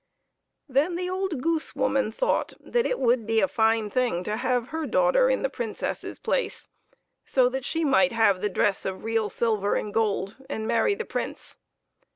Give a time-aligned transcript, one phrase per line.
[0.67, 4.69] Then the old goose woman thought that it would be a fine thing to have
[4.69, 6.67] her daughter in the Princess's place,
[7.23, 11.05] so that she might have the dress of real silver and gold, and marry the
[11.05, 11.55] Prince.